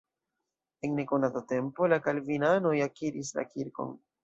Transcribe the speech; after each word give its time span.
En 0.87 0.95
nekonata 0.99 1.43
tempo 1.51 1.91
la 1.93 2.01
kalvinanoj 2.07 2.73
akiris 2.89 3.33
la 3.39 3.49
kirkon. 3.55 3.97